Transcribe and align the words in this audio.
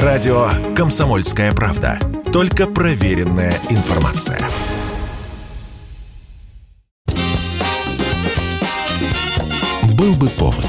Радио 0.00 0.48
«Комсомольская 0.74 1.52
правда». 1.52 1.98
Только 2.32 2.66
проверенная 2.66 3.52
информация. 3.68 4.38
Был 9.92 10.14
бы 10.14 10.30
повод. 10.30 10.66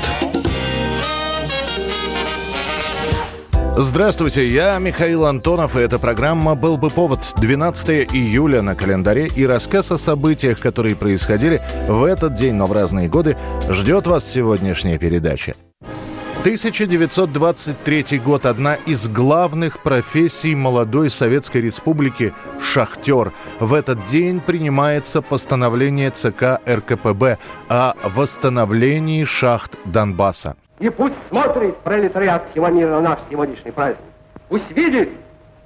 Здравствуйте, 3.78 4.45
я 4.45 4.77
Михаил 4.79 5.25
Антонов, 5.25 5.77
и 5.77 5.79
эта 5.79 5.99
программа 5.99 6.55
«Был 6.55 6.75
бы 6.75 6.89
повод» 6.89 7.21
12 7.37 8.13
июля 8.13 8.61
на 8.61 8.75
календаре 8.75 9.27
и 9.27 9.45
рассказ 9.45 9.89
о 9.91 9.97
событиях, 9.97 10.59
которые 10.59 10.97
происходили 10.97 11.61
в 11.87 12.03
этот 12.03 12.33
день, 12.33 12.55
но 12.55 12.65
в 12.65 12.73
разные 12.73 13.07
годы, 13.07 13.37
ждет 13.69 14.05
вас 14.05 14.29
сегодняшняя 14.29 14.97
передача. 14.97 15.55
1923 16.44 18.20
год. 18.20 18.46
Одна 18.46 18.75
из 18.75 19.07
главных 19.07 19.82
профессий 19.82 20.56
молодой 20.56 21.10
Советской 21.10 21.61
Республики– 21.61 22.34
шахтер. 22.60 23.32
В 23.61 23.74
этот 23.74 24.04
день 24.04 24.42
принимается 24.42 25.21
постановление 25.21 26.10
ЦК 26.10 26.60
РКПБ 26.68 27.37
о 27.70 27.93
восстановлении 28.04 29.24
шахт 29.24 29.78
Донбасса. 29.86 30.57
И 30.79 30.89
пусть 30.89 31.15
смотрит 31.29 31.78
пролетариат 31.78 32.50
всего 32.52 32.67
мира 32.67 32.89
на 32.89 33.02
наш 33.02 33.20
сегодняшний 33.31 33.72
праздник. 33.72 34.03
Пусть 34.50 34.70
видит, 34.72 35.12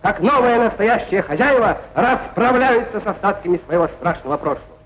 как 0.04 0.20
новые 0.20 0.60
настоящие 0.60 1.24
хозяева 1.24 1.80
расправляются 1.96 3.02
с 3.02 3.08
остатками 3.08 3.60
своего 3.66 3.88
страшного 3.88 4.38
прошлого. 4.38 4.77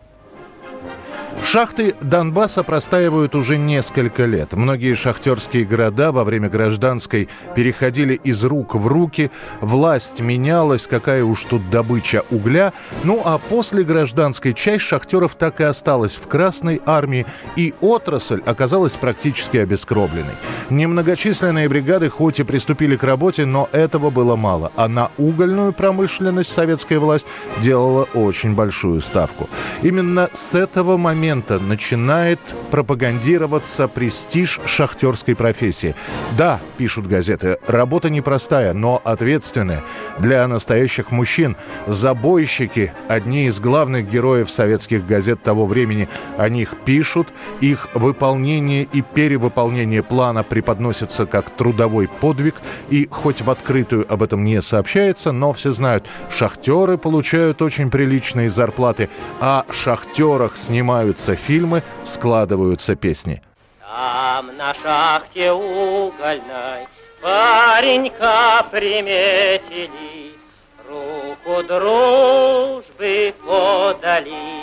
Шахты 1.43 1.95
Донбасса 2.01 2.63
простаивают 2.63 3.35
уже 3.35 3.57
несколько 3.57 4.25
лет. 4.25 4.53
Многие 4.53 4.95
шахтерские 4.95 5.65
города 5.65 6.11
во 6.11 6.23
время 6.23 6.49
гражданской 6.49 7.29
переходили 7.55 8.13
из 8.13 8.43
рук 8.43 8.75
в 8.75 8.87
руки. 8.87 9.31
Власть 9.59 10.21
менялась, 10.21 10.87
какая 10.87 11.23
уж 11.23 11.43
тут 11.45 11.69
добыча 11.69 12.23
угля. 12.29 12.73
Ну 13.03 13.21
а 13.25 13.37
после 13.37 13.83
гражданской 13.83 14.53
часть 14.53 14.83
шахтеров 14.83 15.35
так 15.35 15.59
и 15.61 15.63
осталась 15.63 16.15
в 16.15 16.27
Красной 16.27 16.81
армии, 16.85 17.25
и 17.55 17.73
отрасль 17.81 18.41
оказалась 18.45 18.93
практически 18.93 19.57
обескровленной. 19.57 20.35
Немногочисленные 20.69 21.67
бригады 21.67 22.09
хоть 22.09 22.39
и 22.39 22.43
приступили 22.43 22.95
к 22.95 23.03
работе, 23.03 23.45
но 23.45 23.67
этого 23.71 24.09
было 24.09 24.35
мало. 24.35 24.71
А 24.75 24.87
на 24.87 25.11
угольную 25.17 25.73
промышленность 25.73 26.51
советская 26.51 26.99
власть 26.99 27.27
делала 27.61 28.03
очень 28.13 28.55
большую 28.55 29.01
ставку. 29.01 29.49
Именно 29.81 30.29
с 30.31 30.55
этого 30.55 30.97
момента 30.97 31.20
момента 31.21 31.59
начинает 31.59 32.39
пропагандироваться 32.71 33.87
престиж 33.87 34.59
шахтерской 34.65 35.35
профессии. 35.35 35.95
Да, 36.35 36.59
пишут 36.79 37.05
газеты, 37.05 37.59
работа 37.67 38.09
непростая, 38.09 38.73
но 38.73 38.99
ответственная. 39.03 39.83
Для 40.17 40.47
настоящих 40.47 41.11
мужчин 41.11 41.55
забойщики– 41.85 42.91
одни 43.07 43.45
из 43.45 43.59
главных 43.59 44.09
героев 44.09 44.49
советских 44.49 45.05
газет 45.05 45.43
того 45.43 45.67
времени. 45.67 46.09
О 46.39 46.49
них 46.49 46.73
пишут, 46.85 47.27
их 47.59 47.89
выполнение 47.93 48.87
и 48.91 49.03
перевыполнение 49.03 50.01
плана 50.01 50.41
преподносятся 50.41 51.27
как 51.27 51.51
трудовой 51.51 52.07
подвиг, 52.07 52.55
и 52.89 53.07
хоть 53.11 53.43
в 53.43 53.51
открытую 53.51 54.11
об 54.11 54.23
этом 54.23 54.43
не 54.43 54.59
сообщается, 54.63 55.31
но 55.31 55.53
все 55.53 55.71
знают, 55.71 56.07
шахтеры 56.35 56.97
получают 56.97 57.61
очень 57.61 57.91
приличные 57.91 58.49
зарплаты, 58.49 59.07
а 59.39 59.65
шахтерах 59.69 60.57
снимаются 60.57 61.10
снимаются 61.17 61.35
фильмы, 61.35 61.83
складываются 62.03 62.95
песни. 62.95 63.41
Там 63.79 64.55
на 64.57 64.73
шахте 64.81 65.51
угольной 65.51 66.87
паренька 67.21 68.65
приметили, 68.71 70.35
Руку 70.89 71.63
дружбы 71.63 73.33
подали, 73.45 74.60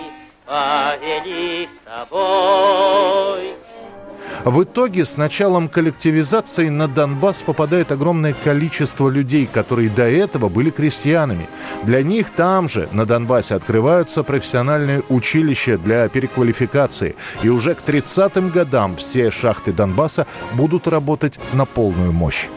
В 4.44 4.62
итоге 4.62 5.04
с 5.04 5.16
началом 5.16 5.68
коллективизации 5.68 6.68
на 6.68 6.88
Донбасс 6.88 7.42
попадает 7.42 7.92
огромное 7.92 8.34
количество 8.44 9.08
людей, 9.08 9.48
которые 9.52 9.90
до 9.90 10.08
этого 10.08 10.48
были 10.48 10.70
крестьянами. 10.70 11.48
Для 11.84 12.02
них 12.02 12.30
там 12.30 12.68
же, 12.68 12.88
на 12.92 13.04
Донбассе, 13.04 13.54
открываются 13.54 14.22
профессиональные 14.22 15.02
училища 15.08 15.78
для 15.78 16.08
переквалификации. 16.08 17.16
И 17.42 17.48
уже 17.48 17.74
к 17.74 17.82
30-м 17.82 18.50
годам 18.50 18.96
все 18.96 19.30
шахты 19.30 19.72
Донбасса 19.72 20.26
будут 20.52 20.86
работать 20.86 21.38
на 21.52 21.64
полную 21.64 22.12
мощь. 22.12 22.48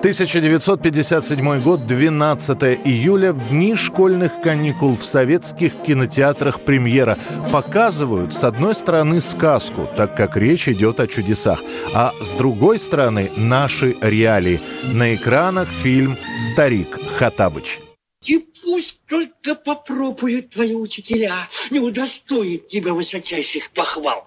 1957 0.00 1.62
год, 1.62 1.84
12 1.84 2.62
июля, 2.86 3.34
в 3.34 3.50
дни 3.50 3.76
школьных 3.76 4.40
каникул 4.40 4.96
в 4.96 5.04
советских 5.04 5.82
кинотеатрах 5.82 6.62
премьера. 6.62 7.18
Показывают, 7.52 8.32
с 8.32 8.42
одной 8.42 8.74
стороны, 8.74 9.20
сказку, 9.20 9.86
так 9.98 10.16
как 10.16 10.38
речь 10.38 10.68
идет 10.70 11.00
о 11.00 11.06
чудесах, 11.06 11.60
а 11.92 12.14
с 12.22 12.30
другой 12.30 12.78
стороны, 12.78 13.30
наши 13.36 13.94
реалии. 14.00 14.62
На 14.84 15.14
экранах 15.14 15.68
фильм 15.68 16.16
«Старик 16.50 16.98
Хатабыч». 17.18 17.80
И 18.24 18.38
пусть 18.62 19.02
только 19.06 19.54
попробуют 19.54 20.48
твои 20.48 20.74
учителя, 20.74 21.46
не 21.70 21.78
удостоит 21.78 22.68
тебя 22.68 22.94
высочайших 22.94 23.70
похвал. 23.72 24.26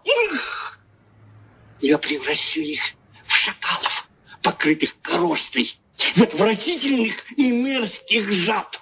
Я 1.81 1.97
превращу 1.97 2.59
их 2.59 2.79
в 3.25 3.33
шакалов 3.33 4.07
покрытых 4.43 4.95
коростой, 5.01 5.75
в 6.15 6.21
отвратительных 6.21 7.15
и 7.37 7.51
мерзких 7.51 8.31
жаб. 8.31 8.77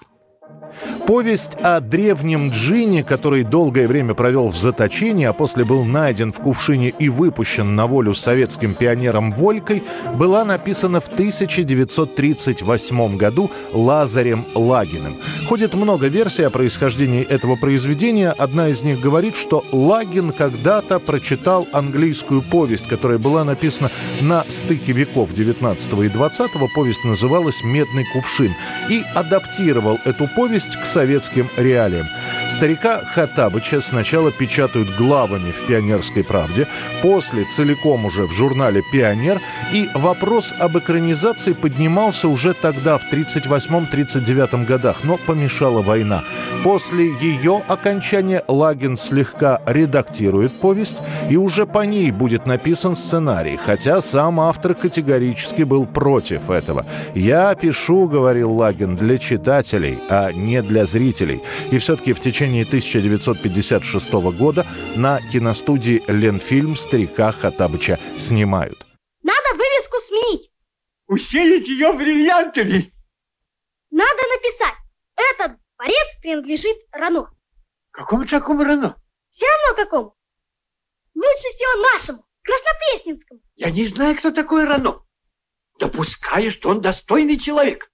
Повесть 1.11 1.57
о 1.61 1.81
древнем 1.81 2.51
джине, 2.51 3.03
который 3.03 3.44
долгое 3.44 3.89
время 3.89 4.13
провел 4.13 4.47
в 4.47 4.55
заточении, 4.55 5.25
а 5.25 5.33
после 5.33 5.66
был 5.66 5.83
найден 5.83 6.31
в 6.31 6.39
кувшине 6.39 6.88
и 6.88 7.09
выпущен 7.09 7.75
на 7.75 7.85
волю 7.85 8.13
советским 8.13 8.75
пионером 8.75 9.33
Волькой, 9.33 9.83
была 10.16 10.45
написана 10.45 11.01
в 11.01 11.09
1938 11.09 13.17
году 13.17 13.51
Лазарем 13.73 14.45
Лагиным. 14.55 15.17
Ходит 15.49 15.73
много 15.73 16.07
версий 16.07 16.44
о 16.44 16.49
происхождении 16.49 17.23
этого 17.23 17.57
произведения. 17.57 18.31
Одна 18.31 18.69
из 18.69 18.81
них 18.83 19.01
говорит, 19.01 19.35
что 19.35 19.66
Лагин 19.73 20.31
когда-то 20.31 20.99
прочитал 20.99 21.67
английскую 21.73 22.41
повесть, 22.41 22.88
которая 22.88 23.17
была 23.17 23.43
написана 23.43 23.91
на 24.22 24.45
стыке 24.47 24.93
веков 24.93 25.33
19 25.33 25.91
и 25.91 26.07
20. 26.07 26.51
Повесть 26.73 27.03
называлась 27.03 27.66
«Медный 27.66 28.05
кувшин» 28.13 28.55
и 28.89 29.03
адаптировал 29.13 29.99
эту 30.05 30.29
повесть 30.38 30.78
к 30.78 30.85
советским 31.01 31.50
реалиям. 31.57 32.07
Старика 32.51 33.01
Хатабыча 33.01 33.81
сначала 33.81 34.31
печатают 34.31 34.95
главами 34.95 35.50
в 35.51 35.66
«Пионерской 35.66 36.23
правде», 36.23 36.67
после 37.01 37.45
целиком 37.45 38.06
уже 38.06 38.28
в 38.28 38.31
журнале 38.31 38.84
«Пионер», 38.91 39.41
и 39.73 39.90
вопрос 39.95 40.53
об 40.59 40.78
экранизации 40.78 41.53
поднимался 41.53 42.28
уже 42.28 42.53
тогда, 42.53 43.00
в 43.00 43.11
1938-1939 43.11 44.66
годах, 44.66 44.97
но 45.03 45.17
помешала 45.17 45.81
война. 45.81 46.23
После 46.63 47.07
ее 47.19 47.63
окончания 47.67 48.44
Лагин 48.47 48.95
слегка 48.95 49.59
редактирует 49.66 50.61
повесть, 50.61 50.97
и 51.31 51.38
уже 51.38 51.66
по 51.66 51.84
ней 51.84 52.11
будет 52.11 52.45
написан 52.45 52.95
сценарий, 52.95 53.57
хотя 53.57 54.01
сам 54.01 54.40
автор 54.40 54.75
категорически 54.75 55.63
был 55.63 55.88
против 55.88 56.51
этого. 56.51 56.85
«Я 57.16 57.56
пишу,— 57.56 58.07
говорил 58.11 58.51
Лагин,— 58.51 58.95
для 58.97 59.17
читателей, 59.17 59.97
а 60.09 60.31
не 60.31 60.61
для 60.61 60.80
зрителей. 60.85 61.41
И 61.71 61.77
все-таки 61.79 62.13
в 62.13 62.19
течение 62.19 62.63
1956 62.63 64.11
года 64.37 64.67
на 64.95 65.19
киностудии 65.31 66.03
«Ленфильм» 66.07 66.75
старика 66.75 67.31
Хатабыча 67.31 67.99
снимают. 68.17 68.85
Надо 69.23 69.53
вывеску 69.53 69.97
сменить. 69.99 70.51
Усеять 71.07 71.67
ее 71.67 71.93
бриллиантами. 71.93 72.91
Надо 73.91 74.22
написать. 74.35 74.75
Этот 75.33 75.57
дворец 75.78 76.16
принадлежит 76.22 76.78
Рано. 76.91 77.29
Какому 77.91 78.25
такому 78.25 78.63
Рано? 78.63 78.95
Все 79.29 79.45
равно 79.45 79.84
какому. 79.84 80.16
Лучше 81.13 81.49
всего 81.55 81.84
нашему, 81.93 82.25
Краснопресненскому. 82.43 83.41
Я 83.55 83.72
не 83.72 83.85
знаю, 83.85 84.16
кто 84.17 84.31
такой 84.31 84.66
Рано. 84.66 85.03
Допускаю, 85.79 86.51
что 86.51 86.69
он 86.69 86.81
достойный 86.81 87.37
человек. 87.37 87.91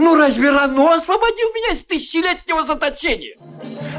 Ну 0.00 0.16
разве 0.16 0.50
Рано 0.52 0.94
освободил 0.94 1.48
меня 1.48 1.74
из 1.74 1.82
тысячелетнего 1.82 2.64
заточения? 2.64 3.34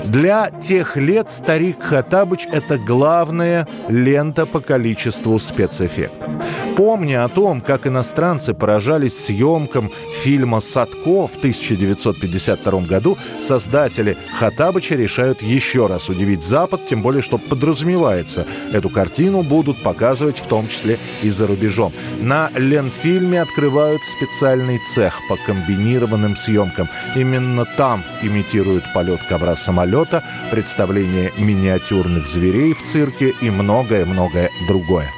Для 0.06 0.50
тех 0.50 0.96
лет 0.96 1.30
старик 1.30 1.84
Хатабыч– 1.84 2.46
это 2.54 2.78
главная 2.78 3.68
лента 3.90 4.46
по 4.46 4.62
количеству 4.62 5.38
спецэффектов. 5.38 6.32
Помня 6.80 7.26
о 7.26 7.28
том, 7.28 7.60
как 7.60 7.88
иностранцы 7.88 8.54
поражались 8.54 9.26
съемкам 9.26 9.92
фильма 10.24 10.62
«Садко» 10.62 11.28
в 11.28 11.36
1952 11.36 12.80
году, 12.84 13.18
создатели 13.42 14.16
«Хатабыча» 14.36 14.96
решают 14.96 15.42
еще 15.42 15.88
раз 15.88 16.08
удивить 16.08 16.42
Запад, 16.42 16.86
тем 16.86 17.02
более, 17.02 17.22
что 17.22 17.38
подразумевается, 17.38 18.48
эту 18.72 18.90
картину 18.90 19.44
будут 19.44 19.84
показывать 19.84 20.40
в 20.40 20.48
том 20.48 20.70
числе 20.70 21.00
и 21.22 21.30
за 21.30 21.48
рубежом. 21.48 21.92
На 22.22 22.50
Ленфильме 22.56 23.42
открывают 23.42 24.02
специальный 24.06 24.80
цех 24.96 25.20
по 25.28 25.36
комбинированным 25.36 26.38
съемкам. 26.38 26.88
Именно 27.14 27.66
там 27.76 28.06
имитируют 28.22 28.86
полет 28.94 29.20
ковра-самолета, 29.28 30.24
представление 30.50 31.34
миниатюрных 31.38 32.26
зверей 32.26 32.74
в 32.74 32.84
цирке 32.84 33.34
и 33.42 33.50
многое-многое 33.50 34.50
другое. 34.70 35.12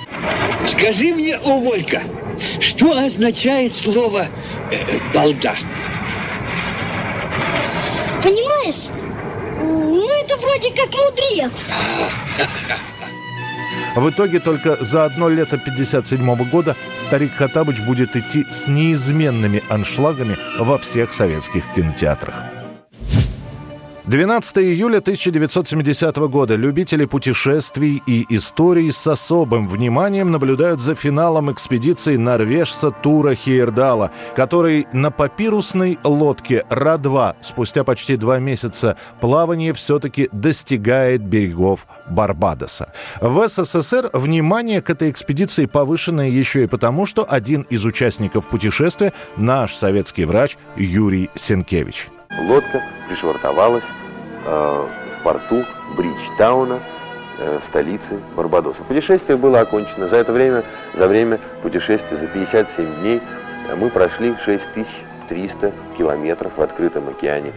Скажи 0.68 1.14
мне, 1.14 1.38
о 1.38 1.60
Волька, 1.60 2.04
что 2.60 2.98
означает 2.98 3.74
слово 3.74 4.28
э, 4.72 5.00
«балда»? 5.14 5.56
Понимаешь, 8.24 8.90
ну 9.60 10.08
это 10.08 10.38
вроде 10.38 10.72
как 10.72 10.90
мудрец. 10.92 11.68
В 13.96 14.10
итоге 14.10 14.40
только 14.40 14.78
за 14.84 15.06
одно 15.06 15.28
лето 15.28 15.58
57 15.58 16.50
года 16.50 16.78
старик 16.98 17.34
Хатабыч 17.34 17.82
будет 17.82 18.16
идти 18.16 18.46
с 18.50 18.68
неизменными 18.68 19.64
аншлагами 19.70 20.38
во 20.60 20.78
всех 20.78 21.12
советских 21.12 21.74
кинотеатрах. 21.74 22.61
12 24.12 24.58
июля 24.58 24.98
1970 24.98 26.18
года 26.28 26.56
любители 26.56 27.06
путешествий 27.06 28.04
и 28.06 28.26
историй 28.28 28.92
с 28.92 29.08
особым 29.08 29.70
вниманием 29.70 30.32
наблюдают 30.32 30.82
за 30.82 30.96
финалом 30.96 31.50
экспедиции 31.50 32.18
норвежца 32.18 32.92
Тура 32.92 33.36
Хейердала, 33.36 34.12
который 34.36 34.86
на 34.92 35.12
папирусной 35.12 35.98
лодке 36.04 36.66
Ра-2 36.70 37.38
спустя 37.42 37.86
почти 37.86 38.18
два 38.18 38.40
месяца 38.40 38.98
плавания 39.22 39.72
все-таки 39.72 40.28
достигает 40.34 41.22
берегов 41.22 41.88
Барбадоса. 42.10 42.92
В 43.22 43.48
СССР 43.48 44.10
внимание 44.12 44.82
к 44.82 44.90
этой 44.90 45.10
экспедиции 45.10 45.68
повышено 45.68 46.30
еще 46.30 46.66
и 46.66 46.68
потому, 46.68 47.06
что 47.06 47.26
один 47.30 47.62
из 47.70 47.86
участников 47.86 48.50
путешествия– 48.50 49.14
наш 49.38 49.74
советский 49.74 50.26
врач 50.26 50.58
Юрий 50.76 51.30
Сенкевич. 51.34 52.10
Лодка 52.40 52.82
пришвартовалась 53.08 53.86
э, 54.46 54.86
в 55.18 55.24
порту 55.24 55.64
Бриджтауна, 55.96 56.80
э, 57.40 57.60
столицы 57.62 58.20
Барбадоса. 58.36 58.84
Путешествие 58.84 59.38
было 59.38 59.60
окончено. 59.60 60.08
За 60.08 60.18
это 60.18 60.32
время, 60.32 60.64
за 60.94 61.08
время 61.08 61.40
путешествия, 61.62 62.18
за 62.18 62.28
57 62.28 62.96
дней, 63.02 63.22
э, 63.70 63.76
мы 63.76 63.90
прошли 63.90 64.36
6300 64.44 65.72
километров 65.98 66.58
в 66.58 66.62
открытом 66.62 67.10
океане. 67.10 67.52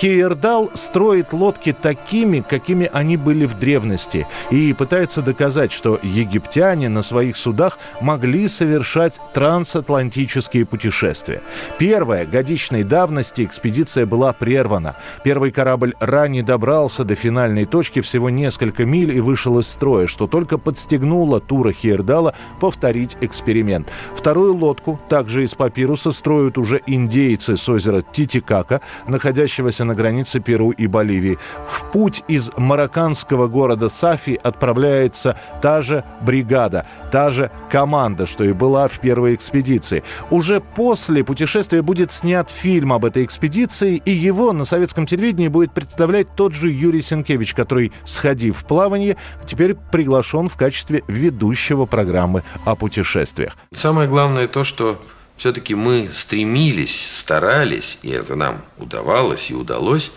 Хейердал 0.00 0.70
строит 0.72 1.32
лодки 1.32 1.72
такими, 1.72 2.40
какими 2.40 2.88
они 2.92 3.16
были 3.16 3.44
в 3.44 3.58
древности, 3.58 4.26
и 4.50 4.72
пытается 4.72 5.20
доказать, 5.20 5.70
что 5.70 5.98
египтяне 6.02 6.88
на 6.88 7.02
своих 7.02 7.36
судах 7.36 7.78
могли 8.00 8.48
совершать 8.48 9.20
трансатлантические 9.34 10.64
путешествия. 10.64 11.42
Первая, 11.78 12.24
годичной 12.24 12.84
давности, 12.84 13.44
экспедиция 13.44 14.06
была 14.06 14.32
прервана. 14.32 14.96
Первый 15.24 15.52
корабль 15.52 15.94
ранее 16.00 16.42
добрался 16.42 17.04
до 17.04 17.14
финальной 17.14 17.66
точки 17.66 18.00
всего 18.00 18.30
несколько 18.30 18.86
миль 18.86 19.14
и 19.14 19.20
вышел 19.20 19.58
из 19.58 19.68
строя, 19.68 20.06
что 20.06 20.26
только 20.26 20.56
подстегнуло 20.56 21.38
Тура 21.38 21.72
Хейердала 21.72 22.34
повторить 22.60 23.16
эксперимент. 23.20 23.88
Вторую 24.16 24.54
лодку, 24.54 24.98
также 25.10 25.44
из 25.44 25.54
папируса, 25.54 26.12
строят 26.12 26.56
уже 26.56 26.80
индейцы 26.86 27.58
с 27.58 27.68
озера 27.68 28.00
Титикака, 28.00 28.80
находящегося 29.06 29.81
находящийся 29.82 29.84
на 29.84 29.94
границе 29.94 30.40
Перу 30.40 30.70
и 30.70 30.86
Боливии. 30.86 31.38
В 31.66 31.90
путь 31.92 32.24
из 32.28 32.50
марокканского 32.56 33.48
города 33.48 33.88
Сафи 33.88 34.38
отправляется 34.42 35.36
та 35.60 35.82
же 35.82 36.04
бригада, 36.20 36.86
та 37.10 37.30
же 37.30 37.50
команда, 37.70 38.26
что 38.26 38.44
и 38.44 38.52
была 38.52 38.88
в 38.88 38.98
первой 39.00 39.34
экспедиции. 39.34 40.02
Уже 40.30 40.60
после 40.60 41.24
путешествия 41.24 41.82
будет 41.82 42.10
снят 42.10 42.50
фильм 42.50 42.92
об 42.92 43.04
этой 43.04 43.24
экспедиции, 43.24 44.00
и 44.04 44.10
его 44.10 44.52
на 44.52 44.64
советском 44.64 45.06
телевидении 45.06 45.48
будет 45.48 45.72
представлять 45.72 46.28
тот 46.36 46.52
же 46.52 46.70
Юрий 46.70 47.02
Сенкевич, 47.02 47.54
который, 47.54 47.92
сходив 48.04 48.58
в 48.58 48.64
плавание, 48.64 49.16
теперь 49.46 49.74
приглашен 49.74 50.48
в 50.48 50.56
качестве 50.56 51.02
ведущего 51.08 51.86
программы 51.86 52.42
о 52.64 52.74
путешествиях. 52.74 53.56
Самое 53.74 54.08
главное 54.08 54.46
то, 54.46 54.64
что 54.64 54.98
все-таки 55.42 55.74
мы 55.74 56.08
стремились, 56.12 57.18
старались, 57.18 57.98
и 58.02 58.10
это 58.10 58.36
нам 58.36 58.62
удавалось 58.78 59.50
и 59.50 59.54
удалось, 59.54 60.12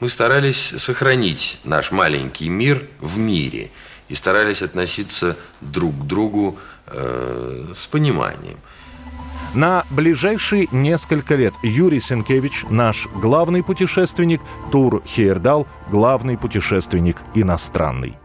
мы 0.00 0.10
старались 0.10 0.74
сохранить 0.76 1.58
наш 1.64 1.92
маленький 1.92 2.50
мир 2.50 2.86
в 3.00 3.16
мире 3.16 3.70
и 4.10 4.14
старались 4.14 4.60
относиться 4.60 5.38
друг 5.62 5.98
к 5.98 6.02
другу 6.02 6.58
э, 6.88 7.72
с 7.74 7.86
пониманием. 7.86 8.58
На 9.54 9.86
ближайшие 9.88 10.68
несколько 10.72 11.36
лет 11.36 11.54
Юрий 11.62 12.00
Сенкевич, 12.00 12.64
наш 12.68 13.06
главный 13.06 13.62
путешественник, 13.62 14.42
Тур 14.70 15.02
Хейердал, 15.06 15.66
главный 15.90 16.36
путешественник 16.36 17.16
иностранный. 17.34 18.18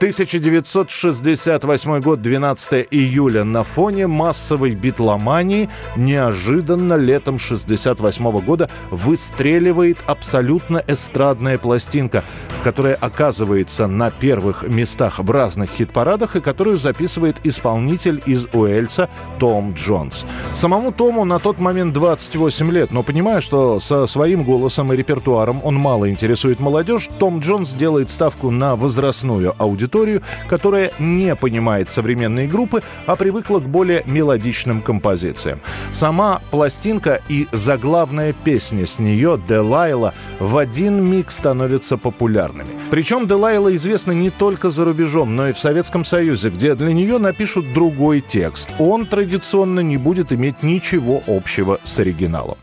1968 0.00 2.00
год, 2.00 2.22
12 2.22 2.86
июля. 2.90 3.44
На 3.44 3.64
фоне 3.64 4.06
массовой 4.06 4.74
битломании 4.74 5.68
неожиданно 5.94 6.94
летом 6.94 7.38
68 7.38 8.40
года 8.40 8.70
выстреливает 8.90 9.98
абсолютно 10.06 10.82
эстрадная 10.86 11.58
пластинка, 11.58 12.24
которая 12.62 12.94
оказывается 12.94 13.86
на 13.88 14.10
первых 14.10 14.62
местах 14.62 15.18
в 15.18 15.30
разных 15.30 15.68
хит-парадах 15.68 16.34
и 16.34 16.40
которую 16.40 16.78
записывает 16.78 17.36
исполнитель 17.44 18.22
из 18.24 18.46
Уэльса 18.54 19.10
Том 19.38 19.74
Джонс. 19.74 20.24
Самому 20.54 20.92
Тому 20.92 21.26
на 21.26 21.38
тот 21.38 21.58
момент 21.58 21.92
28 21.92 22.70
лет, 22.70 22.90
но 22.90 23.02
понимая, 23.02 23.42
что 23.42 23.78
со 23.80 24.06
своим 24.06 24.44
голосом 24.44 24.94
и 24.94 24.96
репертуаром 24.96 25.60
он 25.62 25.74
мало 25.74 26.08
интересует 26.08 26.58
молодежь, 26.58 27.10
Том 27.18 27.40
Джонс 27.40 27.74
делает 27.74 28.10
ставку 28.10 28.50
на 28.50 28.76
возрастную 28.76 29.54
аудиторию 29.58 29.89
аудиторию, 29.90 30.22
которая 30.48 30.92
не 30.98 31.34
понимает 31.34 31.88
современные 31.88 32.46
группы, 32.46 32.82
а 33.06 33.16
привыкла 33.16 33.58
к 33.58 33.68
более 33.68 34.02
мелодичным 34.06 34.82
композициям. 34.82 35.60
Сама 35.92 36.40
пластинка 36.50 37.20
и 37.28 37.46
заглавная 37.52 38.32
песня 38.32 38.86
с 38.86 38.98
нее 38.98 39.40
«Делайла» 39.48 40.14
в 40.38 40.56
один 40.56 41.04
миг 41.04 41.30
становятся 41.30 41.96
популярными. 41.96 42.68
Причем 42.90 43.26
Делайла 43.26 43.74
известна 43.76 44.12
не 44.12 44.30
только 44.30 44.70
за 44.70 44.84
рубежом, 44.84 45.36
но 45.36 45.48
и 45.48 45.52
в 45.52 45.58
Советском 45.58 46.04
Союзе, 46.04 46.50
где 46.50 46.74
для 46.74 46.92
нее 46.92 47.18
напишут 47.18 47.72
другой 47.72 48.20
текст. 48.20 48.70
Он 48.78 49.06
традиционно 49.06 49.80
не 49.80 49.96
будет 49.96 50.32
иметь 50.32 50.62
ничего 50.62 51.22
общего 51.26 51.78
с 51.84 51.98
оригиналом. 51.98 52.56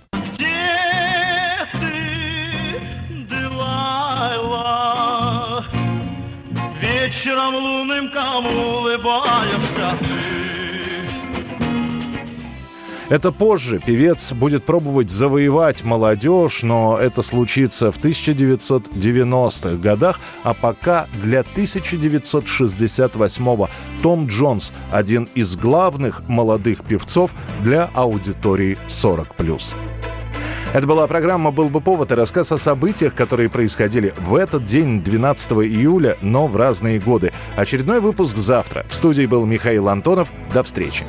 Вечером 7.08 7.56
лунным 7.56 8.12
кому 8.12 8.80
улыбаешься 8.80 9.96
Это 13.10 13.32
позже. 13.32 13.82
Певец 13.86 14.34
будет 14.34 14.66
пробовать 14.66 15.10
завоевать 15.10 15.86
молодежь, 15.86 16.64
но 16.64 16.98
это 16.98 17.22
случится 17.22 17.94
в 17.94 18.00
1990-х 18.00 19.78
годах, 19.78 20.20
а 20.44 20.54
пока 20.54 21.08
для 21.24 21.40
1968-го 21.42 23.70
Том 24.04 24.28
Джонс– 24.28 24.74
один 24.92 25.30
из 25.36 25.56
главных 25.56 26.28
молодых 26.28 26.84
певцов 26.84 27.32
для 27.64 27.90
аудитории 27.94 28.78
40+. 28.90 29.97
Это 30.74 30.86
была 30.86 31.08
программа 31.08 31.52
«Был 31.52 31.70
бы 31.70 31.82
повод» 31.82 32.12
и 32.12 32.16
рассказ 32.16 32.52
о 32.52 32.58
событиях, 32.58 33.16
которые 33.16 33.50
происходили 33.50 34.14
в 34.18 34.36
этот 34.36 34.66
день, 34.66 35.02
12 35.02 35.52
июля, 35.52 36.18
но 36.22 36.48
в 36.48 36.56
разные 36.56 37.00
годы. 37.00 37.32
Очередной 37.56 38.00
выпуск 38.02 38.36
завтра. 38.38 38.86
В 38.90 38.94
студии 38.94 39.26
был 39.26 39.46
Михаил 39.46 39.88
Антонов. 39.90 40.30
До 40.54 40.64
встречи. 40.64 41.06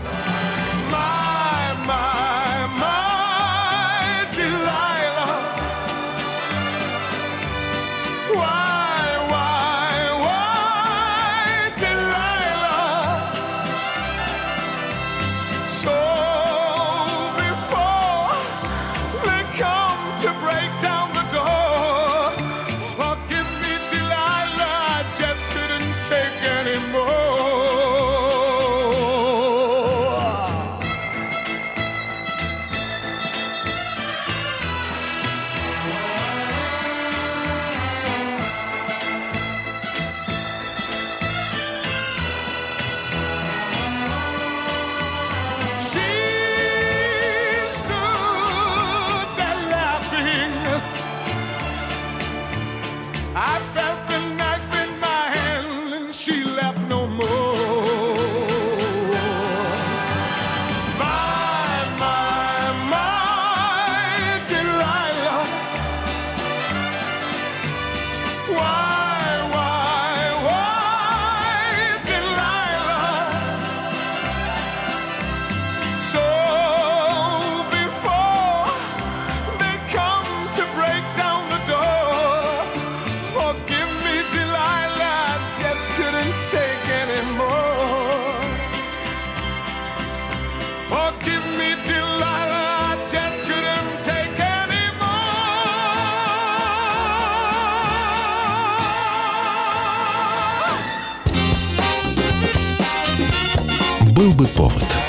Был 104.29 104.35
бы 104.35 104.47
повод. 104.49 105.08